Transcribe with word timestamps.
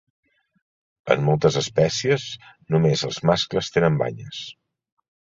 En 1.15 1.19
moltes 1.25 1.57
espècies, 1.59 2.25
només 2.75 3.03
els 3.09 3.19
mascles 3.31 3.69
tenen 3.75 3.99
banyes. 4.01 4.41